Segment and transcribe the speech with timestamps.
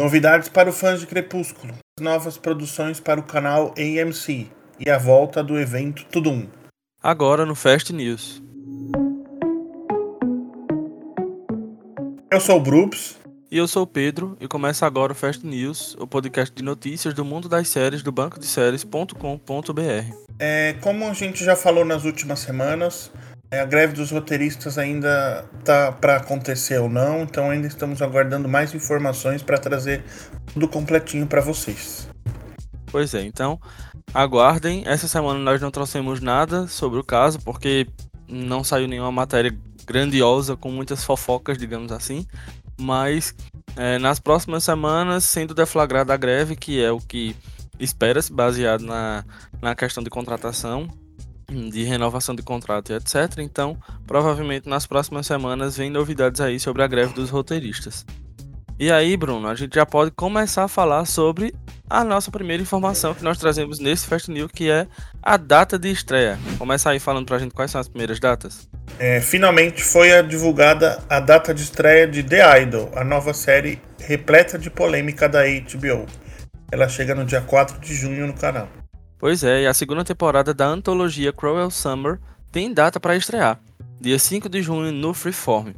[0.00, 5.44] Novidades para o fãs de Crepúsculo, novas produções para o canal AMC e a volta
[5.44, 6.46] do evento Tudum.
[7.02, 8.42] Agora no Fast News.
[12.30, 13.18] Eu sou o Brups.
[13.50, 17.12] E eu sou o Pedro, e começa agora o Fast News, o podcast de notícias
[17.12, 19.12] do mundo das séries do banco de séries.com.br.
[20.38, 23.12] É, como a gente já falou nas últimas semanas,
[23.50, 28.72] a greve dos roteiristas ainda tá para acontecer ou não, então ainda estamos aguardando mais
[28.74, 30.04] informações para trazer
[30.52, 32.08] tudo completinho para vocês.
[32.86, 33.60] Pois é, então
[34.14, 34.84] aguardem.
[34.86, 37.86] Essa semana nós não trouxemos nada sobre o caso, porque
[38.28, 42.26] não saiu nenhuma matéria grandiosa com muitas fofocas, digamos assim.
[42.80, 43.34] Mas
[43.76, 47.34] é, nas próximas semanas, sendo deflagrada a greve, que é o que
[47.78, 49.24] espera-se, baseado na,
[49.60, 50.88] na questão de contratação,
[51.70, 53.38] de renovação de contrato e etc.
[53.38, 58.04] Então, provavelmente nas próximas semanas vem novidades aí sobre a greve dos roteiristas.
[58.78, 61.54] E aí, Bruno, a gente já pode começar a falar sobre
[61.88, 64.86] a nossa primeira informação que nós trazemos nesse Fast News, que é
[65.22, 66.38] a data de estreia.
[66.56, 68.70] Começa aí falando pra gente quais são as primeiras datas.
[68.98, 74.58] É, finalmente foi divulgada a data de estreia de The Idol, a nova série repleta
[74.58, 76.06] de polêmica da HBO.
[76.72, 78.68] Ela chega no dia 4 de junho no canal.
[79.20, 82.18] Pois é, e a segunda temporada da antologia Cruel Summer
[82.50, 83.60] tem data para estrear,
[84.00, 85.74] dia 5 de junho no Freeform.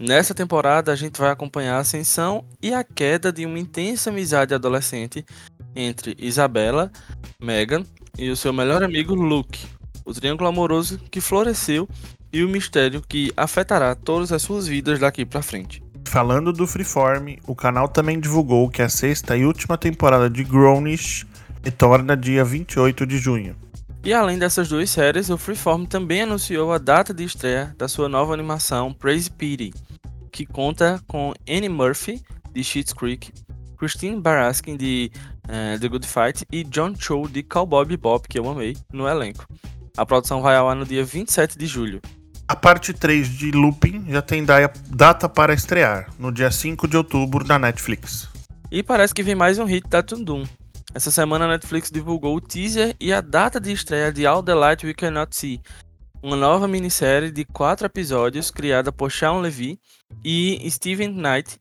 [0.00, 4.52] Nessa temporada a gente vai acompanhar a ascensão e a queda de uma intensa amizade
[4.52, 5.24] adolescente
[5.76, 6.90] entre Isabella,
[7.40, 7.84] Megan
[8.18, 9.68] e o seu melhor amigo Luke,
[10.04, 11.88] o triângulo amoroso que floresceu
[12.32, 15.80] e o mistério que afetará todas as suas vidas daqui para frente.
[16.08, 21.24] Falando do Freeform, o canal também divulgou que a sexta e última temporada de Grownish
[21.62, 23.56] retorna dia 28 de junho.
[24.02, 28.08] E além dessas duas séries, o Freeform também anunciou a data de estreia da sua
[28.08, 29.74] nova animação Praise Pity,
[30.32, 32.22] que conta com Annie Murphy,
[32.52, 33.30] de Schitt's Creek,
[33.76, 35.12] Christine Baraskin, de
[35.44, 39.46] uh, The Good Fight, e John Cho, de Cowboy Bebop, que eu amei, no elenco.
[39.96, 42.00] A produção vai ao ar no dia 27 de julho.
[42.48, 44.44] A parte 3 de Lupin já tem
[44.88, 48.28] data para estrear, no dia 5 de outubro, na Netflix.
[48.70, 50.44] E parece que vem mais um hit da Tundum,
[50.92, 54.54] essa semana a Netflix divulgou o teaser e a data de estreia de All the
[54.54, 55.60] Light We Cannot See,
[56.22, 59.78] uma nova minissérie de quatro episódios criada por Sean Levy
[60.24, 61.58] e Steven Knight,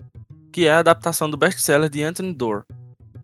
[0.52, 2.64] que é a adaptação do best-seller de Anthony Doerr.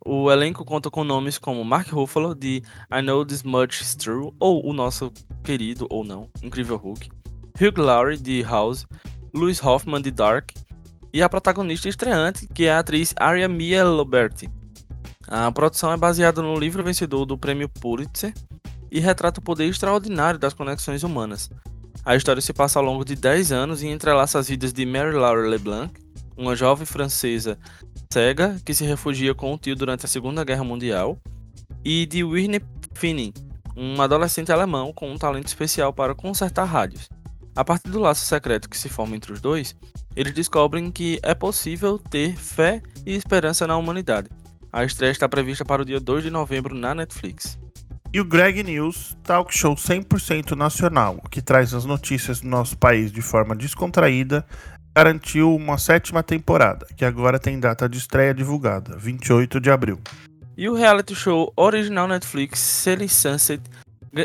[0.06, 2.62] O elenco conta com nomes como Mark Ruffalo, de
[2.92, 5.12] I Know This Much Is True, ou o nosso
[5.44, 7.10] querido, ou não, Incrível Hulk,
[7.60, 8.86] Hugh Laurie, de House,
[9.34, 10.52] Louis Hoffman, de Dark,
[11.12, 14.48] e a protagonista estreante, que é a atriz Aria Mia Loberti.
[15.28, 18.32] A produção é baseada no livro vencedor do prêmio Pulitzer
[18.92, 21.50] e retrata o poder extraordinário das conexões humanas.
[22.06, 25.14] A história se passa ao longo de 10 anos e entrelaça as vidas de Mary
[25.14, 25.92] Laure Leblanc,
[26.38, 27.58] uma jovem francesa
[28.14, 31.18] cega que se refugia com o tio durante a Segunda Guerra Mundial,
[31.84, 32.62] e de Whitney
[32.94, 33.34] Finning,
[33.76, 37.10] um adolescente alemão com um talento especial para consertar rádios.
[37.56, 39.76] A partir do laço secreto que se forma entre os dois,
[40.16, 44.30] eles descobrem que é possível ter fé e esperança na humanidade
[44.76, 47.58] a estreia está prevista para o dia 2 de novembro na Netflix.
[48.12, 53.10] E o Greg News, talk show 100% nacional, que traz as notícias do nosso país
[53.10, 54.46] de forma descontraída,
[54.94, 59.98] garantiu uma sétima temporada, que agora tem data de estreia divulgada, 28 de abril.
[60.58, 63.64] E o reality show original Netflix, Selling Sunset,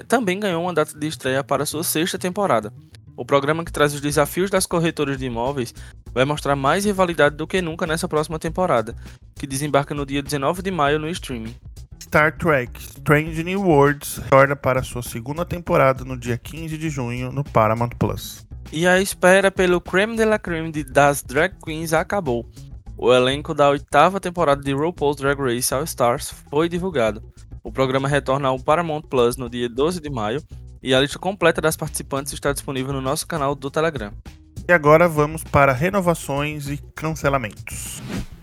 [0.09, 2.73] também ganhou uma data de estreia para sua sexta temporada.
[3.17, 5.73] O programa que traz os desafios das corretoras de imóveis
[6.13, 8.95] vai mostrar mais rivalidade do que nunca nessa próxima temporada,
[9.35, 11.55] que desembarca no dia 19 de maio no streaming.
[12.03, 17.31] Star Trek Strange New Worlds retorna para sua segunda temporada no dia 15 de junho
[17.31, 18.47] no Paramount Plus.
[18.73, 22.49] E a espera pelo creme de la creme das drag queens acabou.
[22.97, 27.23] O elenco da oitava temporada de RuPaul's Drag Race All Stars foi divulgado.
[27.63, 30.43] O programa retorna ao Paramount Plus no dia 12 de maio
[30.83, 34.13] e a lista completa das participantes está disponível no nosso canal do Telegram.
[34.69, 38.03] E agora vamos para renovações e cancelamentos.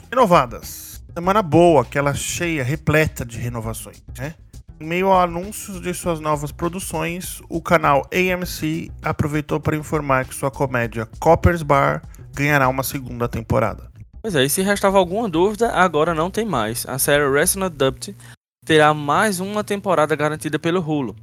[0.10, 1.02] Renovadas.
[1.14, 4.36] Semana boa, aquela cheia, repleta de renovações, né?
[4.80, 10.36] Em meio a anúncios de suas novas produções, o canal AMC aproveitou para informar que
[10.36, 12.04] sua comédia Copper's Bar
[12.34, 13.90] ganhará uma segunda temporada.
[14.22, 16.86] Pois é, e se restava alguma dúvida, agora não tem mais.
[16.88, 18.16] A série Resident Dupt
[18.66, 21.16] terá mais uma temporada garantida pelo Hulu.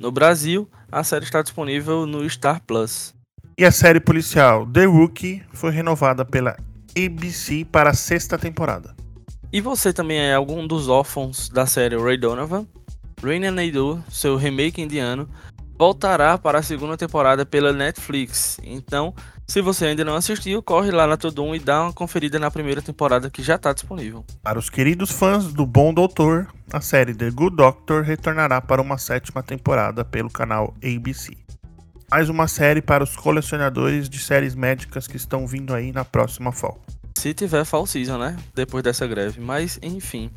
[0.00, 3.15] No Brasil, a série está disponível no Star Plus.
[3.58, 6.58] E a série policial The Rookie foi renovada pela
[6.94, 8.94] ABC para a sexta temporada.
[9.50, 12.66] E você também é algum dos órfãos da série Ray Donovan?
[13.22, 15.26] Raina Naidoo, seu remake indiano,
[15.78, 18.58] voltará para a segunda temporada pela Netflix.
[18.62, 19.14] Então,
[19.46, 22.82] se você ainda não assistiu, corre lá na Todum e dá uma conferida na primeira
[22.82, 24.22] temporada que já está disponível.
[24.42, 28.98] Para os queridos fãs do Bom Doutor, a série The Good Doctor retornará para uma
[28.98, 31.45] sétima temporada pelo canal ABC.
[32.08, 36.52] Mais uma série para os colecionadores de séries médicas que estão vindo aí na próxima
[36.52, 36.80] fall.
[37.16, 38.36] Se tiver fall season, né?
[38.54, 40.30] Depois dessa greve, mas enfim.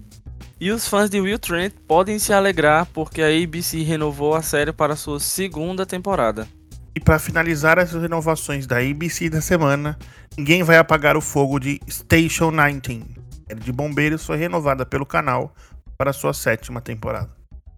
[0.60, 4.74] E os fãs de Will Trent podem se alegrar porque a ABC renovou a série
[4.74, 6.48] para sua segunda temporada.
[6.96, 9.98] E para finalizar essas renovações da ABC da semana,
[10.36, 13.06] ninguém vai apagar o fogo de Station 19.
[13.48, 15.54] A série de bombeiros foi renovada pelo canal
[15.96, 17.30] para sua sétima temporada.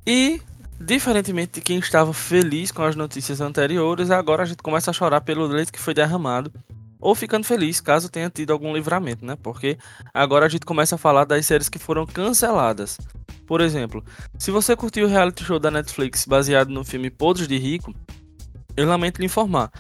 [0.08, 0.42] E,
[0.82, 5.22] diferentemente de quem estava feliz com as notícias anteriores, agora a gente começa a chorar
[5.22, 6.52] pelo leite que foi derramado
[7.00, 9.36] ou ficando feliz caso tenha tido algum livramento, né?
[9.42, 9.78] Porque
[10.14, 13.00] agora a gente começa a falar das séries que foram canceladas.
[13.48, 14.04] Por exemplo,
[14.38, 17.94] se você curtiu o reality show da Netflix baseado no filme Podres de Rico,
[18.78, 19.72] eu lamento lhe informar,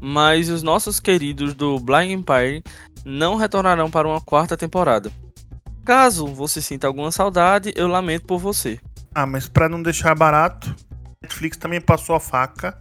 [0.00, 2.62] mas os nossos queridos do Blind Empire
[3.04, 5.10] não retornarão para uma quarta temporada.
[5.84, 8.78] Caso você sinta alguma saudade, eu lamento por você.
[9.20, 10.72] Ah, mas para não deixar barato,
[11.20, 12.80] Netflix também passou a faca,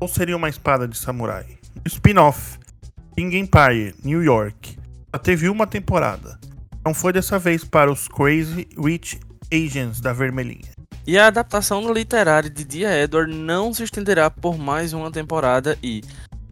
[0.00, 1.58] ou seria uma espada de samurai?
[1.84, 2.58] Spin-off
[3.14, 4.78] King Empire, New York.
[5.14, 6.40] Só teve uma temporada.
[6.82, 9.20] Não foi dessa vez para os Crazy Rich
[9.52, 10.72] Asians da Vermelhinha.
[11.06, 16.02] E a adaptação literária de Dia Edward não se estenderá por mais uma temporada e,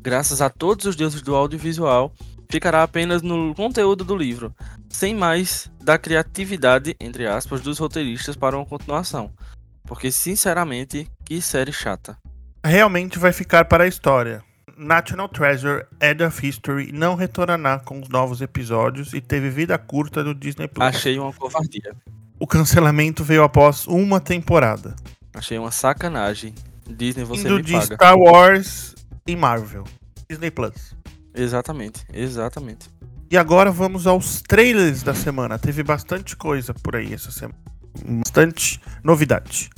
[0.02, 2.12] graças a todos os deuses do audiovisual,
[2.52, 4.54] ficará apenas no conteúdo do livro,
[4.90, 9.32] sem mais da criatividade, entre aspas, dos roteiristas para uma continuação.
[9.84, 12.14] Porque, sinceramente, que série chata.
[12.62, 14.44] Realmente vai ficar para a história.
[14.76, 20.22] National Treasure Edge of History não retornará com os novos episódios e teve vida curta
[20.22, 20.86] no Disney Plus.
[20.86, 21.96] Achei uma covardia.
[22.38, 24.94] O cancelamento veio após uma temporada.
[25.32, 26.54] Achei uma sacanagem.
[26.86, 27.94] Disney você Indo me de paga.
[27.94, 28.94] Star Wars
[29.26, 29.84] e Marvel.
[30.28, 30.94] Disney Plus.
[31.34, 32.88] Exatamente, exatamente.
[33.30, 35.58] E agora vamos aos trailers da semana.
[35.58, 37.58] Teve bastante coisa por aí essa semana.
[38.04, 39.70] Bastante novidade.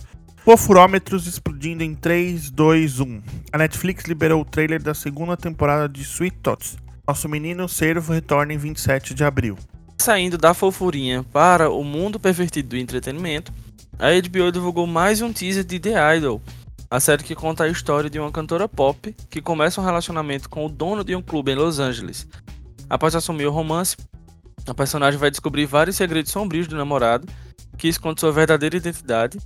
[0.44, 3.22] Fofurômetros explodindo em 3, 2, 1.
[3.52, 6.76] A Netflix liberou o trailer da segunda temporada de Sweet Tots.
[7.06, 9.56] Nosso menino servo retorna em 27 de abril.
[9.98, 13.52] Saindo da fofurinha para o mundo pervertido do entretenimento,
[13.98, 16.42] a HBO divulgou mais um teaser de The Idol,
[16.94, 20.64] a série que conta a história de uma cantora pop que começa um relacionamento com
[20.64, 22.24] o dono de um clube em Los Angeles.
[22.88, 23.96] Após assumir o romance,
[24.64, 27.26] a personagem vai descobrir vários segredos sombrios do namorado,
[27.76, 29.40] que esconde sua verdadeira identidade,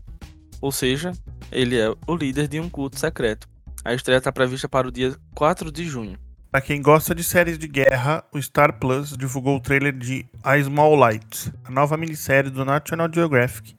[0.60, 1.12] ou seja,
[1.50, 3.48] ele é o líder de um culto secreto.
[3.82, 6.18] A estreia está prevista para o dia 4 de junho.
[6.50, 10.60] Para quem gosta de séries de guerra, o Star Plus divulgou o trailer de A
[10.60, 13.74] Small Light, a nova minissérie do National Geographic,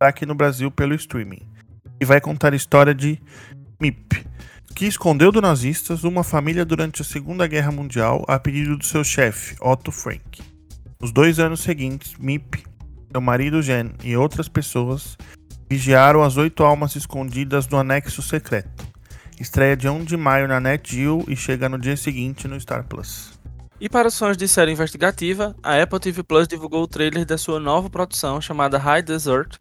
[0.00, 1.49] está aqui no Brasil pelo streaming,
[2.00, 3.20] e vai contar a história de
[3.78, 4.24] MIP,
[4.74, 9.04] que escondeu dos nazistas uma família durante a Segunda Guerra Mundial a pedido do seu
[9.04, 10.42] chefe, Otto Frank.
[11.00, 12.64] Nos dois anos seguintes, MIP,
[13.12, 15.16] seu marido Jen e outras pessoas
[15.68, 18.88] vigiaram as oito almas escondidas do anexo secreto.
[19.38, 23.38] Estreia de 1 de maio na NetGeo e chega no dia seguinte no Star Plus.
[23.80, 27.38] E para os fãs de série investigativa, a Apple TV Plus divulgou o trailer da
[27.38, 29.56] sua nova produção chamada High Desert,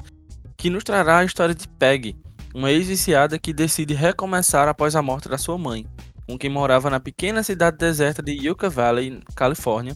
[0.57, 2.17] que nos trará a história de Peggy,
[2.53, 5.85] uma ex-viciada que decide recomeçar após a morte da sua mãe,
[6.25, 9.95] com quem morava na pequena cidade deserta de Yucca Valley, Califórnia,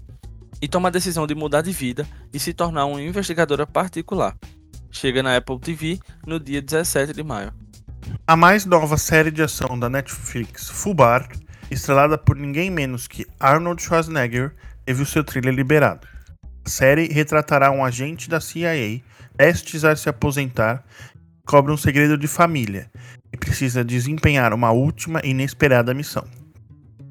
[0.62, 4.36] e toma a decisão de mudar de vida e se tornar uma investigadora particular.
[4.92, 7.52] Chega na Apple TV no dia 17 de maio.
[8.26, 11.28] A mais nova série de ação da Netflix, Fubar,
[11.70, 14.54] estrelada por ninguém menos que Arnold Schwarzenegger,
[14.86, 16.08] teve o seu trailer liberado.
[16.66, 19.02] A série retratará um agente da CIA
[19.36, 20.84] prestes a se aposentar
[21.46, 22.90] cobre um segredo de família
[23.32, 26.26] e precisa desempenhar uma última e inesperada missão.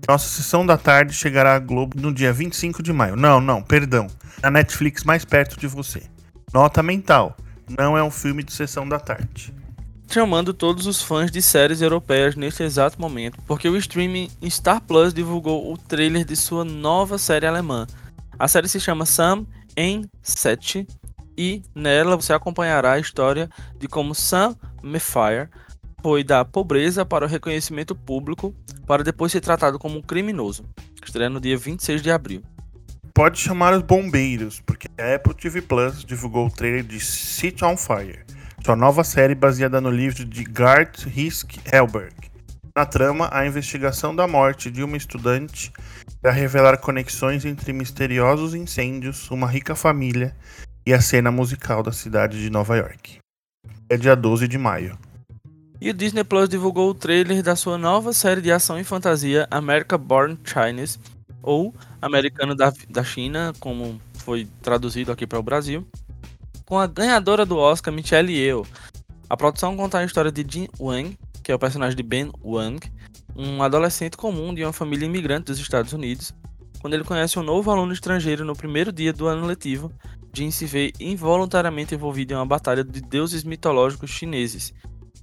[0.08, 3.14] Nossa sessão da tarde chegará à Globo no dia 25 de maio.
[3.14, 4.08] Não, não, perdão.
[4.42, 6.02] Na Netflix mais perto de você.
[6.52, 7.36] Nota mental.
[7.78, 9.54] Não é um filme de sessão da tarde
[10.12, 15.14] chamando todos os fãs de séries europeias neste exato momento, porque o streaming Star Plus
[15.14, 17.86] divulgou o trailer de sua nova série alemã.
[18.38, 20.86] A série se chama Sam em 7
[21.36, 23.48] e nela você acompanhará a história
[23.78, 25.48] de como Sam Mayfair
[26.02, 28.54] foi da pobreza para o reconhecimento público
[28.86, 30.64] para depois ser tratado como um criminoso.
[31.04, 32.42] Estreia no dia 26 de abril.
[33.14, 37.76] Pode chamar os bombeiros, porque a Apple TV Plus divulgou o trailer de City on
[37.76, 38.24] Fire
[38.64, 42.14] sua nova série baseada no livro de Gart Hisk Helberg.
[42.76, 45.72] Na trama, a investigação da morte de uma estudante
[46.22, 50.32] irá revelar conexões entre misteriosos incêndios, uma rica família
[50.84, 53.18] e a cena musical da cidade de Nova York.
[53.88, 54.98] É dia 12 de maio.
[55.80, 59.46] E o Disney Plus divulgou o trailer da sua nova série de ação e fantasia
[59.50, 60.98] America Born Chinese,
[61.42, 65.86] ou Americano da, da China, como foi traduzido aqui para o Brasil,
[66.64, 68.66] com a ganhadora do Oscar, Michelle Yeoh.
[69.28, 72.80] A produção conta a história de Jin Wang, que é o personagem de Ben Wang,
[73.34, 76.32] um adolescente comum de uma família imigrante dos Estados Unidos.
[76.80, 79.92] Quando ele conhece um novo aluno estrangeiro no primeiro dia do ano letivo,
[80.34, 84.72] Jin se vê involuntariamente envolvido em uma batalha de deuses mitológicos chineses,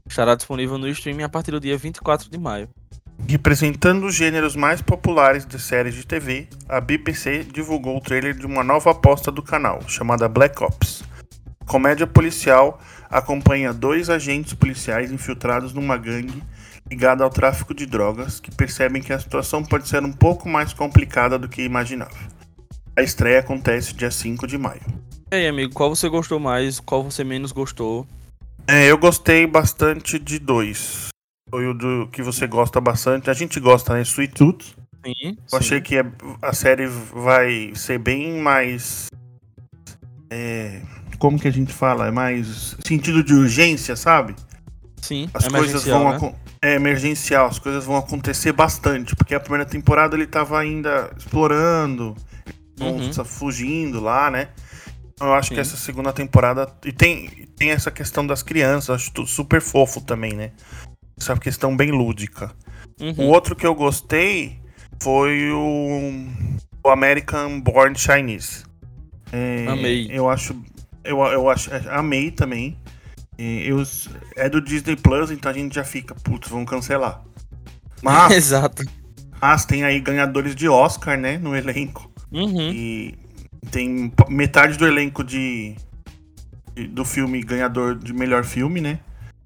[0.10, 2.68] Estará disponível no streaming a partir do dia 24 de maio.
[3.28, 8.46] Representando os gêneros mais populares de séries de TV, a BBC divulgou o trailer de
[8.48, 11.04] uma nova aposta do canal, chamada Black Ops.
[11.68, 16.42] comédia policial acompanha dois agentes policiais infiltrados numa gangue
[16.90, 20.74] ligada ao tráfico de drogas que percebem que a situação pode ser um pouco mais
[20.74, 22.39] complicada do que imaginava.
[23.00, 24.82] A estreia acontece dia 5 de maio.
[25.32, 28.06] E aí, amigo, qual você gostou mais, qual você menos gostou?
[28.68, 31.08] É, eu gostei bastante de dois.
[31.50, 33.30] Foi o do que você gosta bastante.
[33.30, 34.02] A gente gosta, né?
[34.02, 34.76] Sweet Tooth.
[35.06, 35.56] Sim, Eu sim.
[35.58, 39.08] achei que a- a série vai ser bem mais.
[40.30, 40.82] é,
[41.20, 42.08] como que a gente fala?
[42.08, 44.36] É mais sentido de urgência, sabe?
[45.02, 46.12] Sim, As coisas vão.
[46.12, 46.34] né?
[46.62, 49.16] É emergencial, as coisas vão acontecer bastante.
[49.16, 52.14] Porque a primeira temporada ele tava ainda explorando,
[52.86, 53.26] Uhum.
[53.26, 54.50] fugindo lá, né?
[55.20, 55.62] Eu acho que Sim.
[55.62, 56.72] essa segunda temporada.
[56.86, 60.52] E tem, tem essa questão das crianças, acho tudo super fofo também, né?
[61.20, 62.52] Essa questão bem lúdica.
[63.00, 63.28] O Uhum.
[63.28, 64.60] outro que eu gostei
[65.02, 66.28] foi o,
[66.84, 68.64] o American Born Chinese.
[69.32, 70.08] É, Amei.
[70.12, 70.56] Eu acho.
[71.04, 71.74] Eu, eu acho.
[71.74, 72.78] é, Amei também.
[73.38, 73.84] É, eu,
[74.36, 77.22] é do Disney Plus, então a gente já fica, putz, vamos cancelar.
[78.02, 78.84] Mas, Exato.
[79.42, 82.09] mas tem aí ganhadores de Oscar, né, no elenco.
[82.32, 82.72] Uhum.
[82.72, 83.18] E
[83.72, 85.76] tem metade do elenco de,
[86.76, 89.00] de- do filme ganhador de melhor filme, né?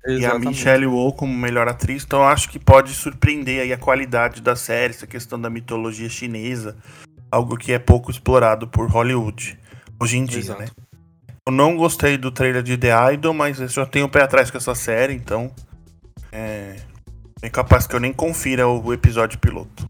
[0.05, 0.47] E a Exatamente.
[0.49, 4.53] Michelle Yeoh como melhor atriz, então eu acho que pode surpreender aí a qualidade da
[4.55, 6.75] série, essa questão da mitologia chinesa,
[7.31, 9.57] algo que é pouco explorado por Hollywood
[9.99, 10.61] hoje em dia, Exato.
[10.61, 10.67] né?
[11.47, 14.51] Eu não gostei do trailer de The Idol, mas eu já tenho o pé atrás
[14.51, 15.49] com essa série, então
[16.31, 16.75] é,
[17.41, 19.87] é capaz que eu nem confira o episódio piloto.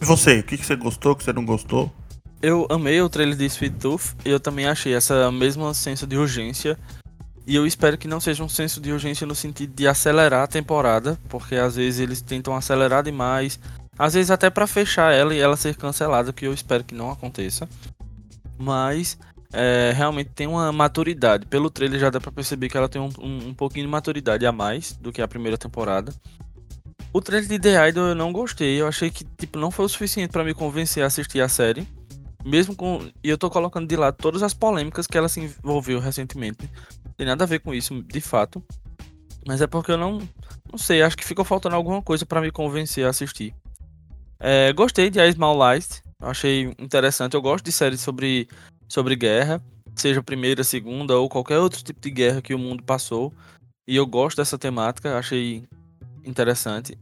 [0.00, 1.92] E você, o que, que você gostou, o que você não gostou?
[2.42, 6.16] Eu amei o trailer de Sweet Tooth e eu também achei essa mesma senso de
[6.16, 6.78] urgência.
[7.46, 10.46] E eu espero que não seja um senso de urgência no sentido de acelerar a
[10.48, 13.58] temporada, porque às vezes eles tentam acelerar demais,
[13.98, 17.10] às vezes até pra fechar ela e ela ser cancelada, que eu espero que não
[17.10, 17.68] aconteça.
[18.58, 19.16] Mas
[19.52, 21.46] é, realmente tem uma maturidade.
[21.46, 24.44] Pelo trailer já dá pra perceber que ela tem um, um, um pouquinho de maturidade
[24.44, 26.12] a mais do que a primeira temporada.
[27.12, 29.88] O trailer de The Idol eu não gostei, eu achei que tipo não foi o
[29.88, 31.88] suficiente pra me convencer a assistir a série.
[32.46, 33.00] Mesmo com.
[33.24, 36.70] E eu tô colocando de lado todas as polêmicas que ela se envolveu recentemente.
[37.16, 38.62] Tem nada a ver com isso, de fato.
[39.44, 40.18] Mas é porque eu não.
[40.70, 43.52] Não sei, acho que ficou faltando alguma coisa pra me convencer a assistir.
[44.38, 46.02] É, gostei de A Small Light.
[46.20, 47.34] Achei interessante.
[47.34, 48.48] Eu gosto de séries sobre,
[48.88, 49.60] sobre guerra.
[49.96, 53.32] Seja primeira, segunda ou qualquer outro tipo de guerra que o mundo passou.
[53.88, 55.18] E eu gosto dessa temática.
[55.18, 55.64] Achei
[56.24, 56.96] interessante.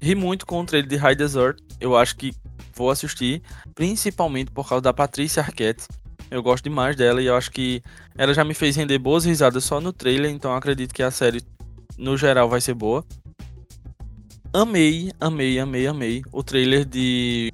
[0.00, 1.58] Ri muito com o trailer de High Desert.
[1.78, 2.32] Eu acho que
[2.74, 3.42] vou assistir,
[3.74, 5.86] principalmente por causa da Patrícia Arquette.
[6.30, 7.82] Eu gosto demais dela e eu acho que
[8.16, 11.42] ela já me fez render boas risadas só no trailer, então acredito que a série
[11.98, 13.04] no geral vai ser boa.
[14.52, 17.52] Amei, amei, amei, amei o trailer de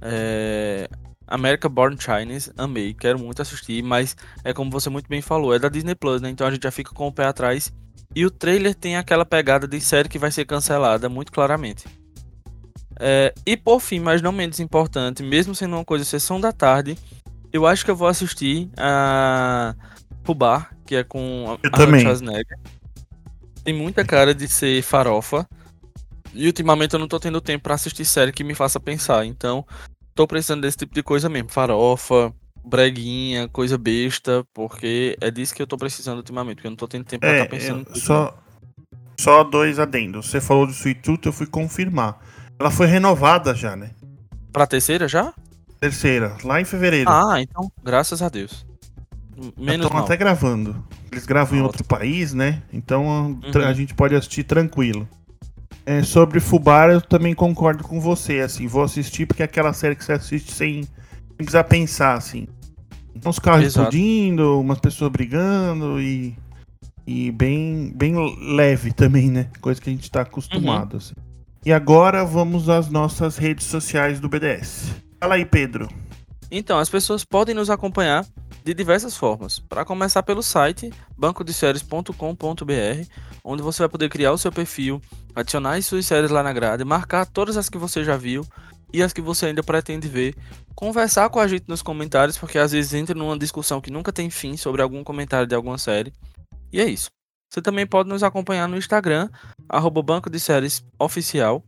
[0.00, 0.88] é,
[1.26, 2.52] America Born Chinese.
[2.56, 6.20] Amei, quero muito assistir, mas é como você muito bem falou, é da Disney Plus,
[6.20, 6.30] né?
[6.30, 7.72] Então a gente já fica com o pé atrás.
[8.16, 11.84] E o trailer tem aquela pegada de série que vai ser cancelada, muito claramente.
[12.98, 16.96] É, e por fim, mas não menos importante, mesmo sendo uma coisa sessão da tarde,
[17.52, 19.74] eu acho que eu vou assistir a
[20.24, 22.00] Pubar, que é com a Eu também.
[22.00, 22.58] Schwarzenegger.
[23.62, 25.46] Tem muita cara de ser farofa.
[26.32, 29.26] E ultimamente eu não tô tendo tempo pra assistir série que me faça pensar.
[29.26, 29.62] Então,
[30.14, 31.50] tô precisando desse tipo de coisa mesmo.
[31.50, 32.32] Farofa,
[32.66, 36.88] breguinha, coisa besta, porque é disso que eu tô precisando ultimamente, porque eu não tô
[36.88, 37.78] tendo tempo pra É, estar pensando.
[37.80, 38.00] eu- tudo, não.
[38.00, 38.38] só,
[39.18, 40.26] só dois adendos.
[40.28, 42.18] Você falou de Sweet Tooth, eu fui confirmar.
[42.58, 43.90] Ela foi renovada já, né?
[44.52, 45.32] Pra terceira já?
[45.80, 47.10] Terceira, lá em fevereiro.
[47.10, 48.66] Ah, então, graças a Deus.
[49.56, 50.82] Menos estão até gravando.
[51.12, 52.62] Eles gravam em Ah, outro país, né?
[52.72, 53.22] Então a-
[53.58, 53.66] Uhum.
[53.68, 55.06] a gente pode assistir tranquilo.
[55.84, 58.40] É, sobre Fubara, eu também concordo com você.
[58.40, 60.90] Assim, vou assistir porque é aquela série que você assiste sem, sem
[61.36, 62.48] precisar pensar, assim.
[63.24, 63.88] Uns carros Exato.
[63.88, 66.36] explodindo, umas pessoas brigando e,
[67.06, 68.14] e bem, bem
[68.54, 69.48] leve também, né?
[69.60, 70.92] Coisa que a gente tá acostumado.
[70.92, 70.98] Uhum.
[70.98, 71.14] Assim.
[71.64, 74.94] E agora vamos às nossas redes sociais do BDS.
[75.20, 75.88] Fala aí, Pedro.
[76.50, 78.24] Então, as pessoas podem nos acompanhar
[78.64, 79.58] de diversas formas.
[79.58, 83.08] Para começar pelo site bancodeséries.com.br,
[83.44, 85.00] onde você vai poder criar o seu perfil,
[85.34, 88.46] adicionar as suas séries lá na grade, marcar todas as que você já viu
[88.92, 90.34] e as que você ainda pretende ver,
[90.74, 94.30] conversar com a gente nos comentários, porque às vezes entra numa discussão que nunca tem
[94.30, 96.12] fim sobre algum comentário de alguma série.
[96.72, 97.08] E é isso.
[97.52, 99.28] Você também pode nos acompanhar no Instagram,
[99.68, 101.62] arroba Banco de Séries Oficial.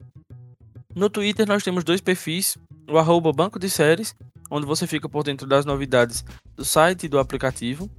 [0.95, 2.59] No Twitter nós temos dois perfis,
[2.91, 4.15] o arroba Banco de Séries
[4.51, 6.25] onde você fica por dentro das novidades
[6.57, 7.91] do site e do aplicativo,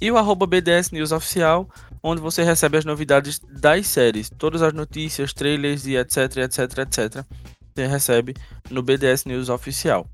[0.00, 1.68] e o arroba BDS News Oficial,
[2.02, 7.26] onde você recebe as novidades das séries, todas as notícias, trailers e etc, etc, etc.
[7.74, 8.34] Você recebe
[8.70, 10.06] no BDS News Oficial.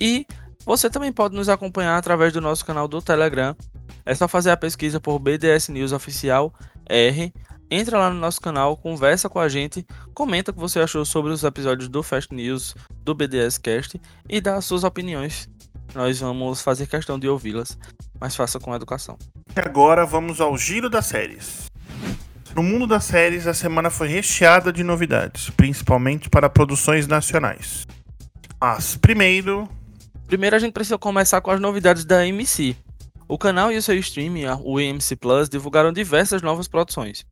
[0.00, 0.26] E
[0.64, 3.56] você também pode nos acompanhar através do nosso canal do Telegram.
[4.04, 6.52] É só fazer a pesquisa por BDS News Oficial
[6.88, 7.32] R
[7.70, 11.32] entra lá no nosso canal, conversa com a gente, comenta o que você achou sobre
[11.32, 15.48] os episódios do Fast News, do BDS Cast e dá as suas opiniões.
[15.94, 17.78] Nós vamos fazer questão de ouvi-las,
[18.20, 19.18] mas faça com educação.
[19.56, 21.66] E agora vamos ao giro das séries.
[22.58, 27.86] No mundo das séries, a semana foi recheada de novidades, principalmente para produções nacionais.
[28.60, 29.68] Mas primeiro.
[30.26, 32.76] Primeiro a gente precisa começar com as novidades da AMC.
[33.28, 37.24] O canal e o seu streaming, o AMC Plus, divulgaram diversas novas produções.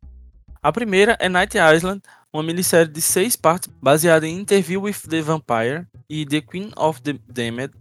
[0.62, 2.00] A primeira é Night Island,
[2.32, 7.02] uma minissérie de seis partes baseada em Interview with the Vampire e The Queen of
[7.02, 7.74] the Damned.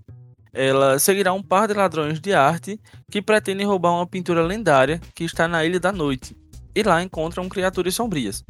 [0.51, 2.79] Ela seguirá um par de ladrões de arte
[3.11, 6.35] que pretendem roubar uma pintura lendária que está na Ilha da Noite,
[6.75, 8.43] e lá encontram criaturas sombrias.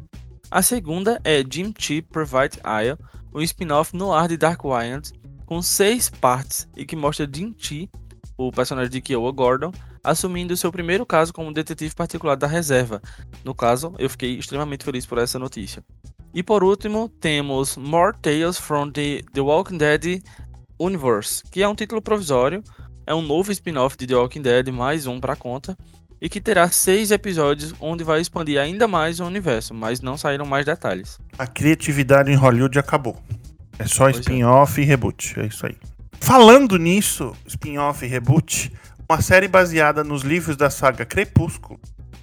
[0.50, 2.96] A segunda é Jim Chi Private Eye,
[3.34, 5.12] um spin-off no ar de Dark Wyand,
[5.44, 7.88] com seis partes e que mostra Jim Chi,
[8.36, 13.00] o personagem de Kiowa Gordon, assumindo seu primeiro caso como detetive particular da reserva.
[13.44, 15.84] No caso, eu fiquei extremamente feliz por essa notícia.
[16.32, 20.22] E por último, temos More Tales from the, the Walking Dead
[20.78, 22.62] Universe, que é um título provisório,
[23.06, 25.76] é um novo spin-off de The Walking Dead, mais um para conta,
[26.20, 30.46] e que terá seis episódios onde vai expandir ainda mais o universo, mas não saíram
[30.46, 31.18] mais detalhes.
[31.38, 33.16] A criatividade em Hollywood acabou.
[33.78, 34.12] É só é.
[34.12, 34.84] spin-off é.
[34.84, 35.76] e reboot, é isso aí.
[36.20, 38.72] Falando nisso, spin-off e reboot,
[39.08, 41.78] uma série baseada nos livros da saga Crepúsculo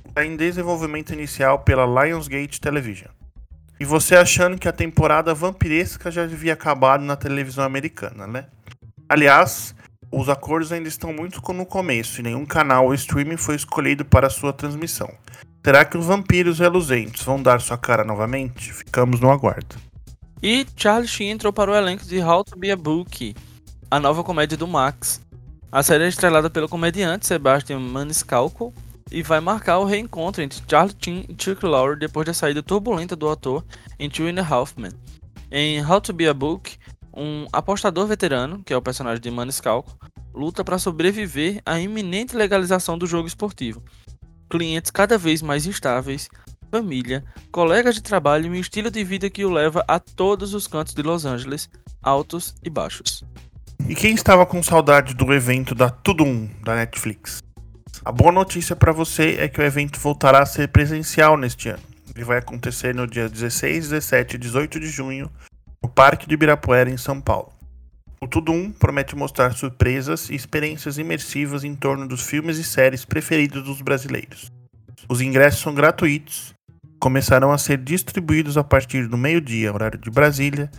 [0.08, 3.10] está em desenvolvimento inicial pela Lionsgate Television.
[3.80, 8.46] E você achando que a temporada vampiresca já devia acabar na televisão americana, né?
[9.10, 9.76] Aliás,
[10.14, 14.30] os acordos ainda estão muito no começo e nenhum canal ou streaming foi escolhido para
[14.30, 15.10] sua transmissão.
[15.66, 18.72] Será que os vampiros reluzentes vão dar sua cara novamente?
[18.72, 19.76] Ficamos no aguardo.
[20.42, 23.34] E Charlie Sheen entrou para o elenco de How to Be a Book,
[23.90, 25.22] a nova comédia do Max,
[25.74, 28.72] a série é estrelada pelo comediante Sebastian Maniscalco
[29.12, 33.16] e vai marcar o reencontro entre Charlie Chin e Chuck Lorre depois da saída turbulenta
[33.16, 33.66] do ator
[33.98, 34.92] em Two and a Half Men.
[35.50, 36.78] Em How to Be a Book,
[37.16, 39.98] um apostador veterano, que é o personagem de Maniscalco,
[40.34, 43.84] luta para sobreviver à iminente legalização do jogo esportivo.
[44.50, 46.30] Clientes cada vez mais instáveis,
[46.72, 50.68] família, colegas de trabalho e um estilo de vida que o leva a todos os
[50.68, 51.70] cantos de Los Angeles,
[52.02, 53.24] altos e baixos.
[53.88, 57.44] E quem estava com saudade do evento da Tudum da Netflix?
[58.04, 61.84] A boa notícia para você é que o evento voltará a ser presencial neste ano.
[62.16, 65.32] Ele vai acontecer no dia 16, 17 e 18 de junho
[65.84, 67.52] no Parque de Ibirapuera, em São Paulo.
[68.22, 73.64] O Tudum promete mostrar surpresas e experiências imersivas em torno dos filmes e séries preferidos
[73.64, 74.50] dos brasileiros.
[75.10, 76.54] Os ingressos são gratuitos,
[77.02, 80.72] começarão a ser distribuídos a partir do meio-dia, horário de Brasília,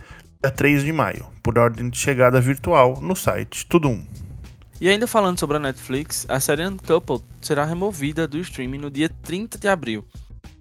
[0.43, 4.03] dia 3 de maio, por ordem de chegada virtual no site Tudum.
[4.81, 9.09] E ainda falando sobre a Netflix, a série Uncoupled será removida do streaming no dia
[9.21, 10.03] 30 de abril.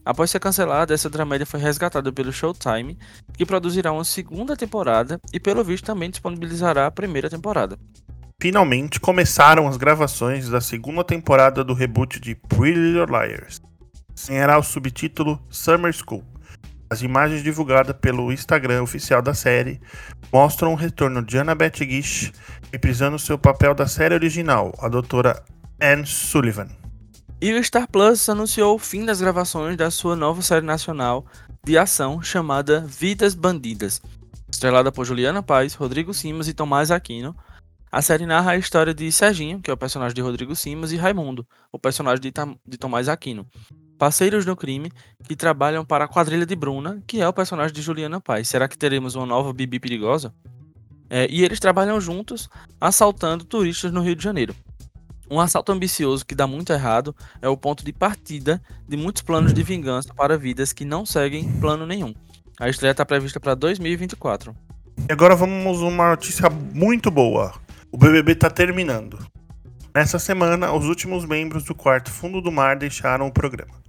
[0.05, 2.99] Após ser cancelada, essa dramédia foi resgatada pelo Showtime,
[3.37, 7.79] que produzirá uma segunda temporada e, pelo visto, também disponibilizará a primeira temporada.
[8.41, 13.63] Finalmente começaram as gravações da segunda temporada do reboot de Pretty Little Liars.
[14.29, 16.23] Ganhará o subtítulo Summer School.
[16.91, 19.81] As imagens divulgadas pelo Instagram oficial da série
[20.31, 22.31] mostram o retorno de Annabeth Gish
[22.71, 25.43] reprisando seu papel da série original, a doutora
[25.81, 26.69] Anne Sullivan.
[27.45, 31.27] E o Star Plus anunciou o fim das gravações da sua nova série nacional
[31.63, 34.01] de ação chamada Vidas Bandidas.
[34.51, 37.37] Estrelada por Juliana Paz, Rodrigo Simas e Tomás Aquino,
[37.93, 40.97] a série narra a história de Serginho, que é o personagem de Rodrigo Simas, e
[40.97, 42.33] Raimundo, o personagem de,
[42.67, 43.47] de Tomás Aquino,
[43.99, 44.91] parceiros no crime
[45.29, 48.49] que trabalham para a quadrilha de Bruna, que é o personagem de Juliana Paz.
[48.49, 50.35] Será que teremos uma nova Bibi perigosa?
[51.11, 52.49] É, e eles trabalham juntos,
[52.81, 54.55] assaltando turistas no Rio de Janeiro.
[55.31, 59.55] Um assalto ambicioso que dá muito errado é o ponto de partida de muitos planos
[59.55, 62.15] de vingança para vidas que não seguem plano nenhum.
[62.61, 64.55] A estreia está prevista para 2024.
[65.09, 67.55] E agora vamos uma notícia muito boa.
[67.91, 69.19] O BBB está terminando.
[69.95, 73.83] Nessa semana, os últimos membros do quarto fundo do mar deixaram o programa.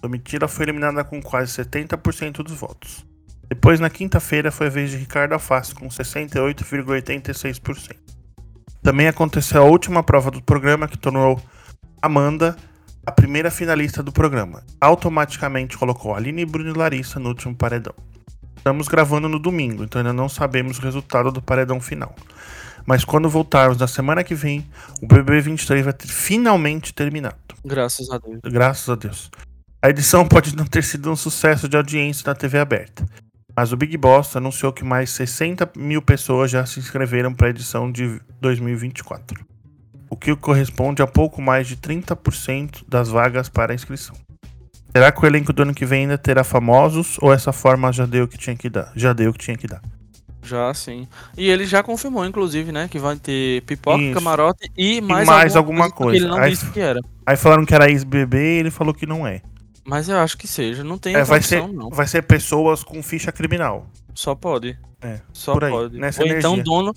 [0.00, 3.06] Domitila foi eliminada com quase 70% dos votos.
[3.48, 7.96] Depois, na quinta-feira, foi a vez de Ricardo Alface com 68,86%.
[8.82, 11.40] Também aconteceu a última prova do programa que tornou
[12.00, 12.56] Amanda
[13.06, 14.62] a primeira finalista do programa.
[14.80, 17.94] Automaticamente colocou Aline, Bruno e Larissa no último paredão.
[18.56, 22.14] Estamos gravando no domingo, então ainda não sabemos o resultado do paredão final.
[22.86, 24.66] Mas quando voltarmos na semana que vem,
[25.00, 27.36] o BB23 vai ter finalmente terminado.
[27.64, 28.40] Graças a Deus.
[28.44, 29.30] Graças a Deus.
[29.80, 33.04] A edição pode não ter sido um sucesso de audiência na TV aberta,
[33.56, 37.50] mas o Big Boss anunciou que mais 60 mil pessoas já se inscreveram para a
[37.50, 39.44] edição de 2024,
[40.08, 44.16] o que corresponde a pouco mais de 30% das vagas para a inscrição.
[44.94, 48.04] Será que o elenco do ano que vem ainda terá famosos ou essa forma já
[48.04, 48.92] deu o que tinha que dar?
[48.94, 49.80] Já deu o que tinha que dar.
[50.42, 51.06] Já, sim.
[51.36, 54.14] E ele já confirmou, inclusive, né, que vai ter pipoca, Isso.
[54.14, 56.24] camarote e mais, e mais alguma, alguma coisa.
[56.24, 57.00] ele não aí, disse que era.
[57.24, 59.40] Aí falaram que era ex-BB e ele falou que não é.
[59.84, 61.90] Mas eu acho que seja, não tem é, vai ser, não.
[61.90, 63.86] Vai ser pessoas com ficha criminal.
[64.14, 64.78] Só pode.
[65.00, 65.98] É, só aí, pode.
[65.98, 66.48] Nessa ou energia.
[66.48, 66.94] então dono,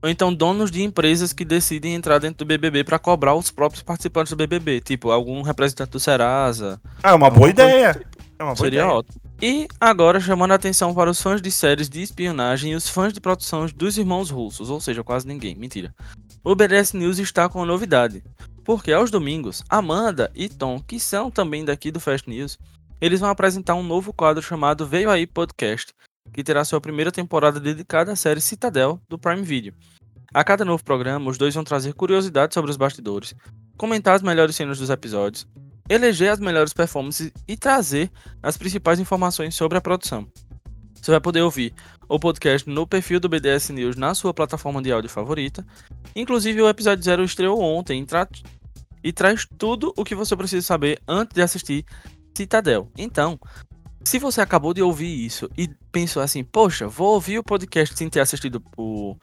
[0.00, 3.82] ou então donos de empresas que decidem entrar dentro do BBB para cobrar os próprios
[3.82, 6.80] participantes do BBB, tipo algum representante do Serasa.
[7.02, 7.94] Ah, é uma boa ideia.
[7.94, 8.18] Tipo.
[8.38, 8.94] É uma boa Seria ideia.
[8.94, 9.20] ótimo.
[9.42, 13.12] E agora chamando a atenção para os fãs de séries de espionagem e os fãs
[13.12, 15.94] de produção dos irmãos russos, ou seja, quase ninguém, mentira.
[16.44, 18.22] O BDS News está com novidade,
[18.68, 22.58] porque aos domingos, Amanda e Tom, que são também daqui do Fast News,
[23.00, 25.90] eles vão apresentar um novo quadro chamado Veio Aí Podcast,
[26.34, 29.72] que terá sua primeira temporada dedicada à série Citadel do Prime Video.
[30.34, 33.34] A cada novo programa, os dois vão trazer curiosidades sobre os bastidores,
[33.78, 35.48] comentar as melhores cenas dos episódios,
[35.88, 38.10] eleger as melhores performances e trazer
[38.42, 40.30] as principais informações sobre a produção.
[41.00, 41.72] Você vai poder ouvir
[42.06, 45.64] o podcast no perfil do BDS News na sua plataforma de áudio favorita.
[46.14, 47.98] Inclusive, o episódio zero estreou ontem
[49.08, 51.82] e traz tudo o que você precisa saber antes de assistir
[52.36, 52.92] Citadel.
[52.96, 53.40] Então,
[54.04, 58.10] se você acabou de ouvir isso e pensou assim, poxa, vou ouvir o podcast sem
[58.10, 59.16] ter assistido o,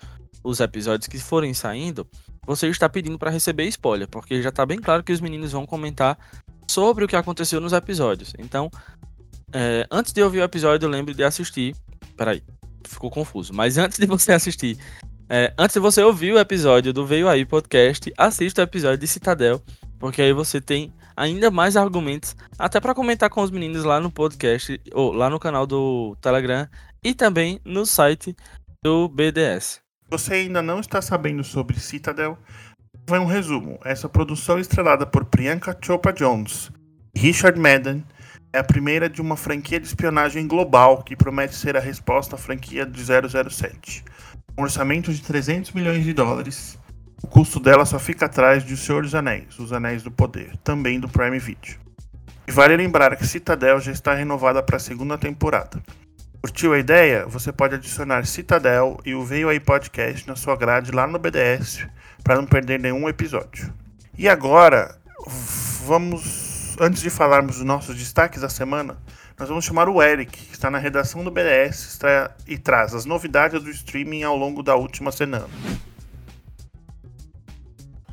[0.44, 2.08] os episódios que forem saindo,
[2.48, 5.68] você está pedindo para receber spoiler, porque já está bem claro que os meninos vão
[5.68, 6.18] comentar
[6.68, 8.34] sobre o que aconteceu nos episódios.
[8.40, 8.72] Então,
[9.54, 11.76] é, antes de ouvir o episódio, lembre de assistir.
[12.18, 12.42] Peraí,
[12.84, 13.54] ficou confuso.
[13.54, 14.80] Mas antes de você assistir,
[15.30, 19.08] é, antes de você ouvir o episódio do Veio Aí Podcast, assista o episódio de
[19.08, 19.62] Citadel,
[20.00, 24.12] porque aí você tem ainda mais argumentos, até para comentar com os meninos lá no
[24.12, 26.68] podcast, ou lá no canal do Telegram
[27.04, 28.36] e também no site
[28.84, 29.80] do BDS.
[30.12, 32.38] Você ainda não está sabendo sobre Citadel?
[33.08, 33.80] Vai um resumo.
[33.84, 36.72] Essa produção estrelada por Priyanka Chopra Jones
[37.16, 38.04] e Richard Madden
[38.54, 42.38] é a primeira de uma franquia de espionagem global que promete ser a resposta à
[42.38, 44.04] franquia de 007.
[44.58, 46.80] Um orçamento de 300 milhões de dólares,
[47.22, 50.56] o custo dela só fica atrás de O Senhor dos Anéis, Os Anéis do Poder,
[50.64, 51.78] também do Prime Video.
[52.48, 55.82] E vale lembrar que Citadel já está renovada para a segunda temporada.
[56.42, 57.26] Curtiu a ideia?
[57.26, 61.88] Você pode adicionar Citadel e o Veio Aí Podcast na sua grade lá no BDS
[62.24, 63.74] para não perder nenhum episódio.
[64.18, 64.96] E agora,
[65.86, 68.96] vamos, antes de falarmos dos nossos destaques da semana,
[69.38, 72.00] nós vamos chamar o Eric, que está na redação do BDS
[72.48, 75.48] e traz as novidades do streaming ao longo da última semana.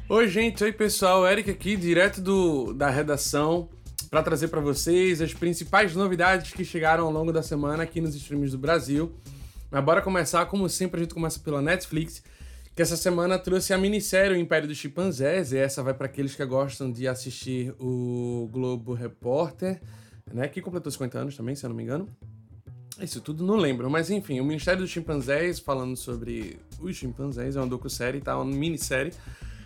[0.08, 3.68] Oi, gente, oi pessoal, Eric aqui, direto do, da redação,
[4.11, 8.16] para trazer para vocês as principais novidades que chegaram ao longo da semana aqui nos
[8.16, 9.14] streams do Brasil.
[9.70, 12.22] Mas bora começar, como sempre, a gente começa pela Netflix,
[12.74, 16.35] que essa semana trouxe a minissérie O Império dos Chimpanzés, e essa vai para aqueles
[16.35, 19.80] que gostam de assistir o Globo Repórter,
[20.32, 22.08] né, que completou 50 anos também, se eu não me engano.
[23.00, 27.60] Isso tudo não lembro, mas enfim, o Ministério dos Chimpanzés, falando sobre os chimpanzés, é
[27.60, 28.36] uma docu-série, tá?
[28.36, 29.12] Uma minissérie.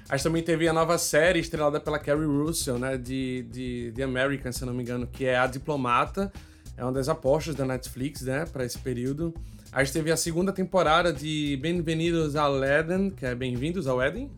[0.08, 4.52] A gente também teve a nova série estrelada pela Carrie Russell, né, de, de, American,
[4.52, 6.32] se eu não me engano, que é A Diplomata.
[6.76, 9.34] É uma das apostas da Netflix, né, para esse período.
[9.72, 14.30] A gente teve a segunda temporada de Bem-vindos ao Eden, que é Bem-vindos ao Eden.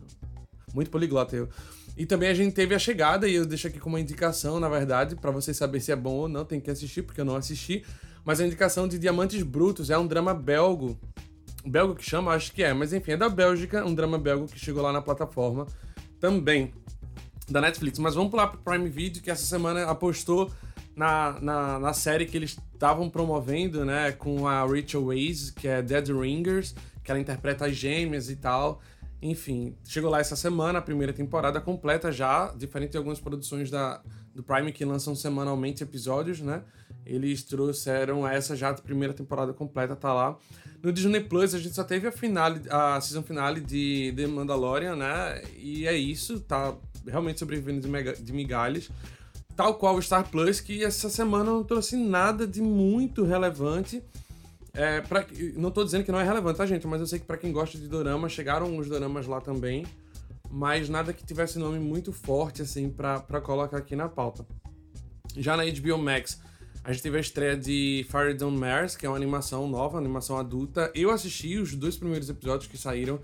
[0.73, 1.49] Muito poliglota eu.
[1.99, 4.69] E também a gente teve a chegada, e eu deixo aqui como uma indicação, na
[4.69, 7.35] verdade, para vocês saberem se é bom ou não, tem que assistir, porque eu não
[7.35, 7.85] assisti.
[8.25, 10.97] Mas a indicação de Diamantes Brutos é um drama belgo.
[11.67, 12.31] Belgo que chama?
[12.31, 15.03] Acho que é, mas enfim, é da Bélgica, um drama belgo que chegou lá na
[15.03, 15.67] plataforma
[16.21, 16.73] também
[17.49, 17.99] da Netflix.
[17.99, 20.53] Mas vamos pular pro Prime Video, que essa semana apostou
[20.95, 25.83] na, na, na série que eles estavam promovendo, né, com a Rachel Weisz, que é
[25.83, 28.81] Dead Ringers, que ela interpreta as gêmeas e tal.
[29.21, 34.01] Enfim, chegou lá essa semana, a primeira temporada completa já, diferente de algumas produções da,
[34.33, 36.63] do Prime que lançam semanalmente episódios, né?
[37.05, 40.37] Eles trouxeram essa já a primeira temporada completa, tá lá.
[40.81, 44.95] No Disney Plus a gente só teve a finale, a season finale de The Mandalorian,
[44.95, 45.43] né?
[45.57, 48.89] E é isso, tá realmente sobrevivendo de, mega, de migalhas.
[49.57, 54.01] Tal qual o Star Plus, que essa semana não trouxe nada de muito relevante.
[54.79, 56.87] É, pra, não tô dizendo que não é relevante, tá, gente?
[56.87, 59.85] Mas eu sei que para quem gosta de dorama, chegaram os doramas lá também.
[60.49, 64.47] Mas nada que tivesse nome muito forte, assim, para colocar aqui na pauta.
[65.37, 66.41] Já na HBO Max,
[66.85, 70.39] a gente teve a estreia de Fire Down Mars, que é uma animação nova, animação
[70.39, 70.93] adulta.
[70.95, 73.19] Eu assisti os dois primeiros episódios que saíram.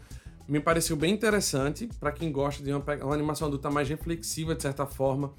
[0.48, 1.88] Me pareceu bem interessante.
[2.00, 5.32] para quem gosta de uma, uma, animação adulta mais reflexiva, de certa forma,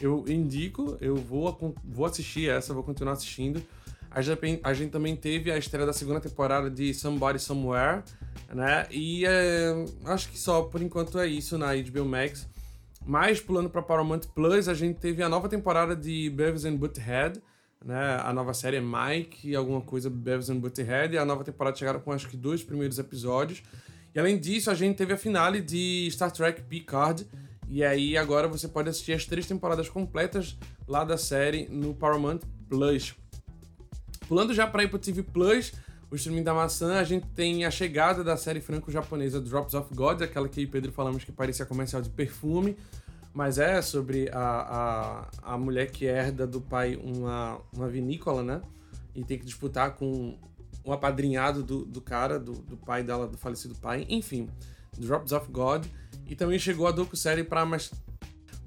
[0.00, 0.98] eu indico.
[1.00, 3.62] Eu vou, vou assistir essa, vou continuar assistindo.
[4.10, 8.02] A gente, a gente também teve a estreia da segunda temporada de Somebody Somewhere,
[8.52, 8.86] né?
[8.90, 9.72] E é,
[10.06, 12.48] acho que só por enquanto é isso na HBO Max.
[13.06, 17.40] Mas pulando para Paramount Plus, a gente teve a nova temporada de Beavis and Butthead,
[17.84, 18.18] né?
[18.22, 22.00] A nova série é Mike, alguma coisa Beavis and Butthead, e a nova temporada chegaram
[22.00, 23.62] com acho que dois primeiros episódios.
[24.14, 27.26] E além disso, a gente teve a finale de Star Trek Picard,
[27.68, 32.40] e aí agora você pode assistir as três temporadas completas lá da série no Paramount
[32.68, 33.14] Plus.
[34.30, 35.72] Pulando já para Apple TV Plus,
[36.08, 40.22] o streaming da maçã, a gente tem a chegada da série franco-japonesa Drops of God,
[40.22, 42.76] aquela que Pedro falamos que parecia comercial de perfume
[43.34, 48.62] mas é sobre a, a, a mulher que herda do pai uma, uma vinícola, né?
[49.16, 50.38] E tem que disputar com
[50.84, 54.06] um apadrinhado do, do cara, do, do pai dela, do falecido pai.
[54.08, 54.48] Enfim,
[54.96, 55.86] Drops of God.
[56.26, 57.64] E também chegou a docu-série para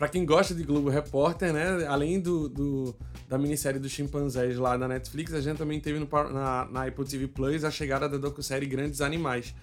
[0.03, 1.85] para quem gosta de Globo Repórter, né?
[1.87, 2.93] Além do, do,
[3.29, 7.05] da minissérie dos chimpanzés lá na Netflix, a gente também teve no, na, na Apple
[7.05, 9.55] TV Plus a chegada da docu-série Grandes Animais,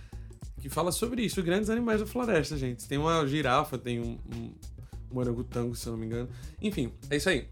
[0.58, 2.88] que fala sobre isso, grandes animais da floresta, gente.
[2.88, 4.54] Tem uma girafa, tem um, um
[5.12, 6.30] Morangotango, se eu não me engano.
[6.62, 7.46] Enfim, é isso aí.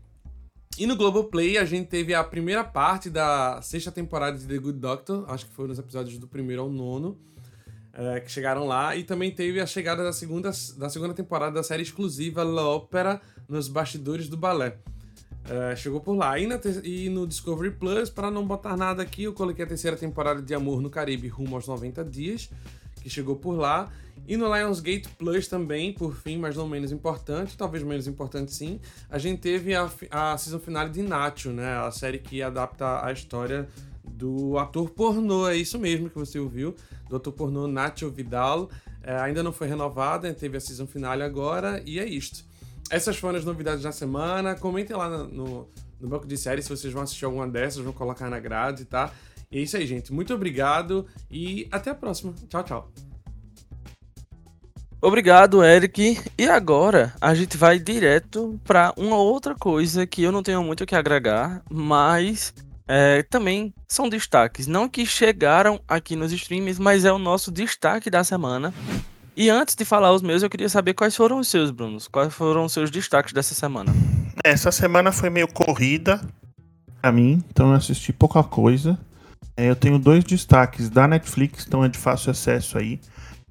[0.78, 4.78] E no Globoplay a gente teve a primeira parte da sexta temporada de The Good
[4.78, 7.18] Doctor, acho que foi nos episódios do primeiro ao nono,
[7.98, 11.64] é, que chegaram lá, e também teve a chegada da segunda, da segunda temporada da
[11.64, 14.76] série exclusiva La Ópera nos bastidores do balé.
[15.50, 16.38] É, chegou por lá.
[16.38, 16.46] E,
[16.84, 20.54] e no Discovery Plus, para não botar nada aqui, eu coloquei a terceira temporada de
[20.54, 22.48] Amor no Caribe rumo aos 90 dias,
[23.02, 23.90] que chegou por lá.
[24.28, 28.78] E no Lionsgate Plus também, por fim, mas não menos importante, talvez menos importante sim,
[29.10, 31.78] a gente teve a, a season finale de Nacho, né?
[31.78, 33.66] A série que adapta a história
[34.04, 36.74] do ator pornô, é isso mesmo que você ouviu,
[37.08, 38.70] do ator pornô Nacho Vidal.
[39.02, 42.44] É, ainda não foi renovada, teve a season finale agora, e é isto.
[42.90, 44.54] Essas foram as novidades da semana.
[44.54, 45.68] Comentem lá no,
[46.00, 49.12] no, banco de séries se vocês vão assistir alguma dessas, vão colocar na grade, tá?
[49.50, 50.12] E é isso aí, gente.
[50.12, 52.34] Muito obrigado e até a próxima.
[52.48, 52.92] Tchau, tchau.
[55.00, 56.18] Obrigado, Eric.
[56.36, 60.82] E agora a gente vai direto para uma outra coisa que eu não tenho muito
[60.82, 62.52] o que agregar, mas
[62.88, 64.66] é, também são destaques.
[64.66, 68.72] Não que chegaram aqui nos streams, mas é o nosso destaque da semana.
[69.36, 72.08] E antes de falar os meus, eu queria saber quais foram os seus, Brunos.
[72.08, 73.92] Quais foram os seus destaques dessa semana?
[74.42, 76.20] Essa semana foi meio corrida
[77.00, 78.98] pra mim, então eu assisti pouca coisa.
[79.56, 82.98] É, eu tenho dois destaques da Netflix, então é de fácil acesso aí.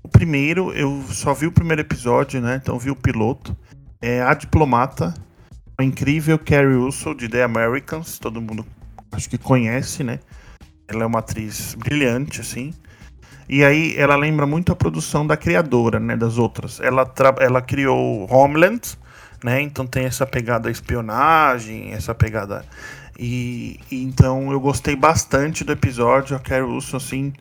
[0.02, 2.60] O primeiro, eu só vi o primeiro episódio, né?
[2.62, 3.56] Então vi o piloto.
[4.02, 5.14] É A Diplomata,
[5.78, 8.66] a incrível Carrie Russell de The Americans, todo mundo
[9.18, 10.20] acho que conhece, né?
[10.88, 12.74] Ela é uma atriz brilhante, assim.
[13.50, 16.16] E aí ela lembra muito a produção da criadora, né?
[16.16, 16.80] Das outras.
[16.80, 18.82] Ela, ela criou Homeland,
[19.44, 19.62] né?
[19.62, 22.64] Então tem essa pegada espionagem, essa pegada.
[23.20, 26.36] E, e então eu gostei bastante do episódio.
[26.36, 27.34] A Carrie Russell, assim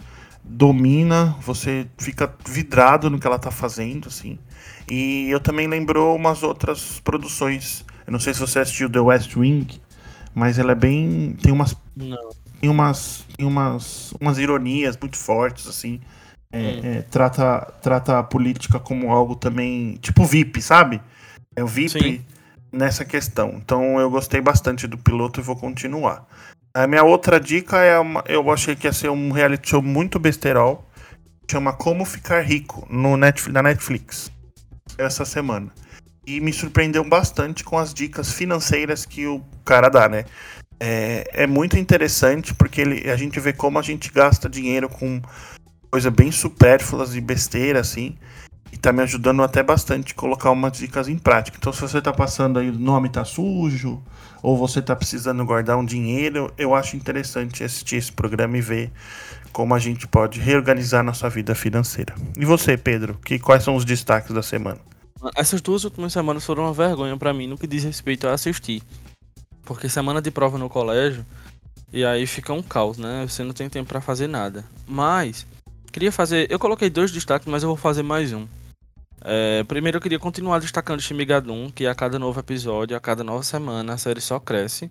[0.49, 4.39] domina, você fica vidrado no que ela tá fazendo, assim.
[4.89, 7.85] E eu também lembrou umas outras produções.
[8.07, 9.67] Eu não sei se você assistiu The West Wing,
[10.37, 11.35] mas ela é bem.
[11.43, 11.75] tem umas.
[11.97, 12.29] Não.
[12.61, 13.25] Tem umas.
[13.35, 14.13] Tem umas.
[14.21, 15.99] umas ironias muito fortes, assim.
[16.53, 16.81] É, hum.
[16.85, 19.97] é, trata, trata a política como algo também.
[19.97, 21.01] Tipo VIP, sabe?
[21.57, 22.25] É o VIP Sim.
[22.71, 23.55] nessa questão.
[23.57, 26.29] Então eu gostei bastante do piloto e vou continuar.
[26.75, 30.19] A minha outra dica é uma, eu achei que ia ser um reality show muito
[30.19, 30.87] besterol.
[31.51, 34.33] Chama Como Ficar Rico no Netflix, na Netflix
[34.99, 35.73] essa semana.
[36.27, 40.25] E me surpreendeu bastante com as dicas financeiras que o cara dá, né?
[40.79, 45.23] É, é muito interessante porque ele, a gente vê como a gente gasta dinheiro com
[45.91, 48.17] coisa bem supérfluas e besteira, assim.
[48.73, 51.57] E tá me ajudando até bastante a colocar umas dicas em prática.
[51.59, 54.03] Então, se você tá passando aí, o nome tá sujo,
[54.43, 58.93] ou você está precisando guardar um dinheiro, eu acho interessante assistir esse programa e ver
[59.53, 62.15] como a gente pode reorganizar nossa vida financeira.
[62.37, 63.19] E você, Pedro?
[63.25, 64.79] Que, quais são os destaques da semana?
[65.35, 68.83] Essas duas últimas semanas foram uma vergonha para mim no que diz respeito a assistir.
[69.63, 71.25] Porque semana de prova no colégio,
[71.93, 73.27] e aí fica um caos, né?
[73.29, 74.65] Você não tem tempo para fazer nada.
[74.87, 75.47] Mas,
[75.93, 76.51] queria fazer.
[76.51, 78.47] Eu coloquei dois destaques, mas eu vou fazer mais um.
[79.23, 83.43] É, primeiro eu queria continuar destacando Shimigadun, que a cada novo episódio, a cada nova
[83.43, 84.91] semana, a série só cresce.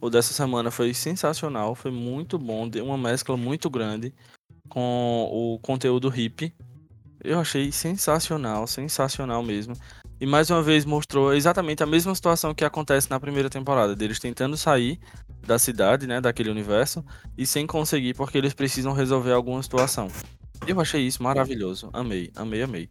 [0.00, 4.12] O dessa semana foi sensacional, foi muito bom, deu uma mescla muito grande
[4.68, 6.52] com o conteúdo hip.
[7.22, 9.74] Eu achei sensacional, sensacional mesmo.
[10.20, 14.18] E mais uma vez mostrou exatamente a mesma situação que acontece na primeira temporada, deles
[14.18, 14.98] tentando sair
[15.46, 17.04] da cidade, né, daquele universo,
[17.36, 20.08] e sem conseguir porque eles precisam resolver alguma situação.
[20.66, 22.88] Eu achei isso maravilhoso, amei, amei, amei.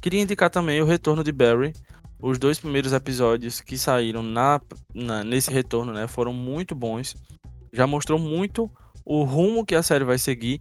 [0.00, 1.72] Queria indicar também o retorno de Barry.
[2.20, 4.60] Os dois primeiros episódios que saíram na,
[4.92, 7.16] na, nesse retorno, né, foram muito bons.
[7.72, 8.70] Já mostrou muito
[9.04, 10.60] o rumo que a série vai seguir.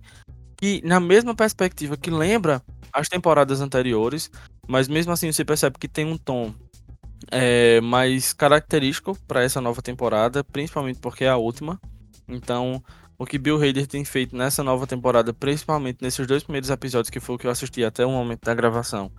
[0.61, 4.29] E na mesma perspectiva que lembra as temporadas anteriores,
[4.67, 6.53] mas mesmo assim você percebe que tem um tom
[7.31, 11.79] é, mais característico para essa nova temporada, principalmente porque é a última.
[12.27, 12.83] Então,
[13.17, 17.19] o que Bill Hader tem feito nessa nova temporada, principalmente nesses dois primeiros episódios, que
[17.19, 19.11] foi o que eu assisti até o momento da gravação,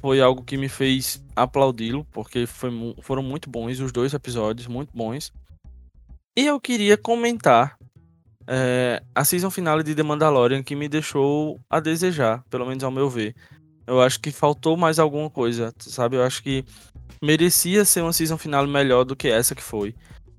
[0.00, 2.70] foi algo que me fez aplaudi-lo, porque foi,
[3.02, 5.32] foram muito bons os dois episódios, muito bons.
[6.36, 7.76] E eu queria comentar
[8.50, 12.90] é, a season finale de The Mandalorian, que me deixou a desejar, pelo menos ao
[12.90, 13.34] meu ver.
[13.86, 16.16] Eu acho que faltou mais alguma coisa, sabe?
[16.16, 16.64] Eu acho que
[17.22, 19.94] merecia ser uma season finale melhor do que essa que foi.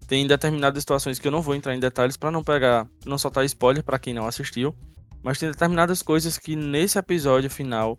[0.07, 3.45] Tem determinadas situações que eu não vou entrar em detalhes para não pegar, não soltar
[3.45, 4.75] spoiler para quem não assistiu,
[5.21, 7.95] mas tem determinadas coisas que nesse episódio final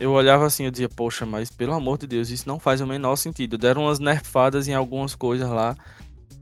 [0.00, 2.86] eu olhava assim, eu dizia, poxa, mas pelo amor de Deus, isso não faz o
[2.86, 3.56] menor sentido.
[3.56, 5.76] Deram umas nerfadas em algumas coisas lá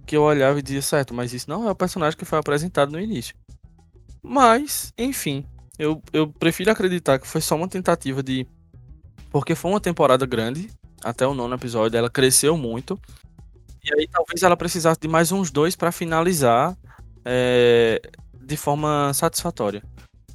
[0.06, 2.92] que eu olhava e dizia, certo, mas isso não é o personagem que foi apresentado
[2.92, 3.34] no início.
[4.22, 5.44] Mas, enfim,
[5.78, 8.46] eu, eu prefiro acreditar que foi só uma tentativa de.
[9.30, 10.70] Porque foi uma temporada grande,
[11.02, 12.98] até o nono episódio, ela cresceu muito.
[13.84, 16.76] E aí talvez ela precisasse de mais uns dois para finalizar
[17.24, 18.00] é,
[18.40, 19.82] de forma satisfatória.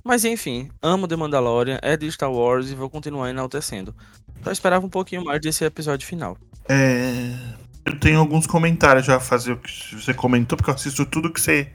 [0.03, 3.95] Mas enfim, amo The Mandalorian, é de Star Wars e vou continuar enaltecendo.
[4.43, 6.37] Só esperava um pouquinho mais desse episódio final.
[6.67, 7.60] É...
[7.85, 11.31] Eu tenho alguns comentários já a fazer o que você comentou, porque eu assisto tudo
[11.31, 11.69] que você,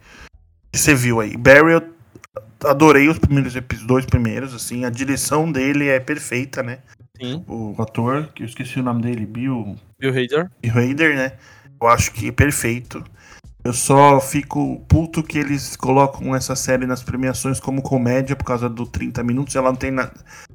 [0.72, 1.36] que você viu aí.
[1.36, 1.82] Barry, eu
[2.64, 6.78] adorei os primeiros dois primeiros, assim, a direção dele é perfeita, né?
[7.20, 7.44] Sim.
[7.48, 9.76] O ator, que eu esqueci o nome dele, Bill.
[9.98, 10.50] Bill Hader.
[10.60, 11.32] Bill Hader, né?
[11.80, 13.02] Eu acho que é perfeito.
[13.64, 18.68] Eu só fico puto que eles colocam essa série nas premiações como comédia por causa
[18.68, 19.56] do 30 minutos.
[19.56, 20.10] Ela não tem na...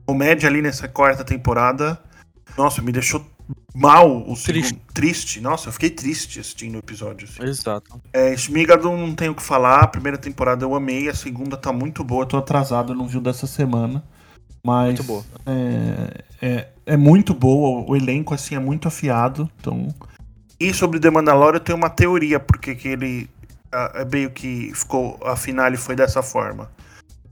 [0.06, 2.00] comédia ali nessa quarta temporada.
[2.58, 3.26] Nossa, me deixou
[3.74, 4.70] mal o triste.
[4.70, 4.82] segundo.
[4.94, 5.42] Triste.
[5.42, 7.28] Nossa, eu fiquei triste assistindo o episódio.
[7.28, 7.44] Assim.
[7.44, 8.02] Exato.
[8.14, 9.82] É, Shmigadon não tenho o que falar.
[9.82, 12.24] A primeira temporada eu amei, a segunda tá muito boa.
[12.24, 14.04] Eu tô atrasado, eu não vi o dessa semana.
[14.64, 15.26] Mas Muito boa.
[15.46, 19.50] É, é, é muito boa, o elenco assim é muito afiado.
[19.60, 19.88] Então,
[20.60, 23.28] e sobre The Mandalorian eu tenho uma teoria, porque que ele
[23.72, 25.18] é meio que ficou.
[25.26, 26.70] A finale foi dessa forma.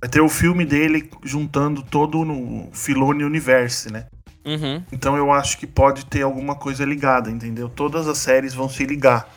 [0.01, 4.08] Vai ter o filme dele juntando todo no Filone Universe, né?
[4.45, 4.84] Uhum.
[4.91, 7.69] Então eu acho que pode ter alguma coisa ligada, entendeu?
[7.69, 9.30] Todas as séries vão se ligar.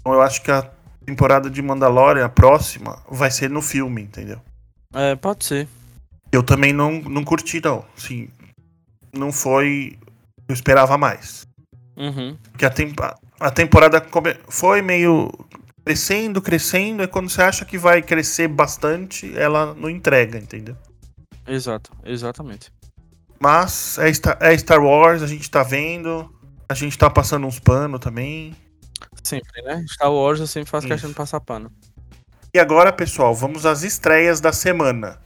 [0.00, 0.70] Então eu acho que a
[1.04, 4.40] temporada de Mandalorian, a próxima, vai ser no filme, entendeu?
[4.94, 5.68] É, pode ser.
[6.30, 7.84] Eu também não, não curti, não.
[7.96, 8.28] Sim,
[9.12, 9.98] não foi.
[10.48, 11.46] Eu esperava mais.
[11.96, 12.36] Uhum.
[12.50, 12.98] Porque a, temp
[13.40, 14.04] a temporada
[14.48, 15.30] foi meio
[15.84, 20.76] crescendo, crescendo, e quando você acha que vai crescer bastante, ela não entrega, entendeu?
[21.46, 22.70] Exato, exatamente.
[23.40, 26.32] Mas é Star, é Star Wars, a gente tá vendo,
[26.68, 28.56] a gente tá passando uns panos também.
[29.22, 29.84] Sempre, né?
[29.88, 30.94] Star Wars eu sempre faço Isso.
[30.94, 31.70] questão de passar pano.
[32.52, 35.20] E agora, pessoal, vamos às estreias da semana.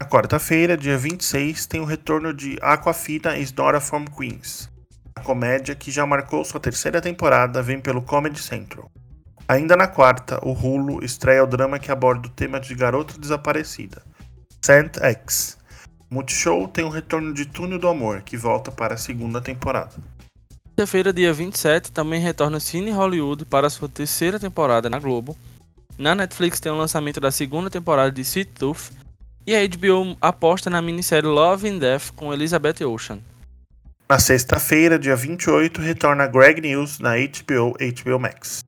[0.00, 4.70] Na quarta-feira, dia 26, tem o retorno de Aquafina is Nora from Queens.
[5.14, 8.90] A comédia que já marcou sua terceira temporada vem pelo Comedy Central.
[9.48, 14.02] Ainda na quarta, o Hulu estreia o drama que aborda o tema de garota desaparecida,
[14.60, 15.56] Saint X.
[16.08, 19.92] Multishow tem o retorno de Túnel do Amor, que volta para a segunda temporada.
[20.76, 25.36] Terça-feira, dia 27, também retorna Cine Hollywood para sua terceira temporada na Globo.
[25.98, 28.92] Na Netflix tem o lançamento da segunda temporada de Sweet Tooth.
[29.46, 33.20] E a HBO aposta na minissérie Love and Death com Elizabeth Ocean.
[34.08, 38.60] Na sexta-feira, dia 28, retorna Greg News na HBO HBO Max.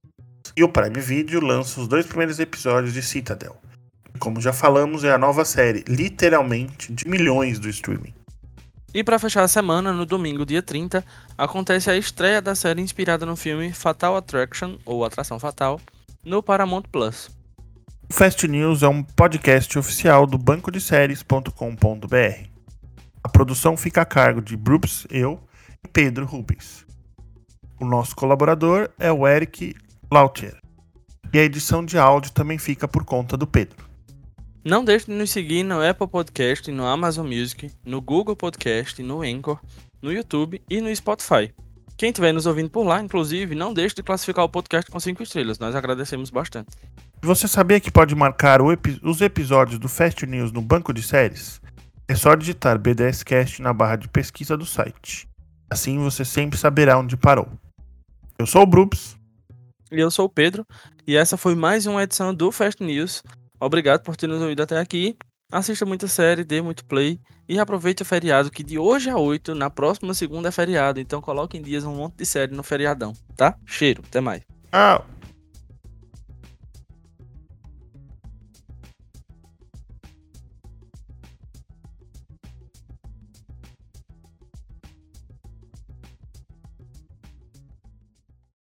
[0.56, 3.56] E o Prime Video lança os dois primeiros episódios de Citadel.
[4.18, 8.14] Como já falamos, é a nova série, literalmente, de milhões do streaming.
[8.92, 11.04] E para fechar a semana, no domingo, dia 30,
[11.36, 15.80] acontece a estreia da série inspirada no filme Fatal Attraction, ou Atração Fatal,
[16.24, 17.30] no Paramount Plus.
[18.10, 22.48] O Fast News é um podcast oficial do bancodeséries.com.br.
[23.22, 25.38] A produção fica a cargo de Brups, eu
[25.84, 26.86] e Pedro Rubens.
[27.78, 29.76] O nosso colaborador é o Eric
[30.10, 30.56] Lautier.
[31.32, 33.87] E a edição de áudio também fica por conta do Pedro.
[34.68, 39.22] Não deixe de nos seguir no Apple Podcast, no Amazon Music, no Google Podcast, no
[39.22, 39.58] Anchor,
[40.02, 41.50] no YouTube e no Spotify.
[41.96, 45.22] Quem estiver nos ouvindo por lá, inclusive, não deixe de classificar o podcast com 5
[45.22, 45.58] estrelas.
[45.58, 46.76] Nós agradecemos bastante.
[47.22, 51.62] Você sabia que pode marcar epi os episódios do Fast News no banco de séries?
[52.06, 55.26] É só digitar BDScast na barra de pesquisa do site.
[55.70, 57.48] Assim você sempre saberá onde parou.
[58.38, 59.16] Eu sou o Brups.
[59.90, 60.66] E eu sou o Pedro.
[61.06, 63.22] E essa foi mais uma edição do Fast News.
[63.60, 65.16] Obrigado por ter nos ouvido até aqui.
[65.50, 69.54] Assista muita série, dê muito play e aproveite o feriado, que de hoje a 8,
[69.54, 71.00] na próxima segunda é feriado.
[71.00, 73.56] Então coloque em dias um monte de série no feriadão, tá?
[73.64, 74.42] Cheiro, até mais.
[74.70, 75.02] Ah.